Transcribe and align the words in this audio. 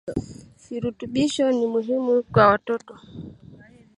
Virutubisho 0.63 1.51
ni 1.51 1.67
muhimu 1.67 2.23
kwa 2.31 2.47
Watoto 2.47 2.95